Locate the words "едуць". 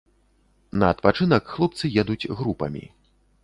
2.03-2.21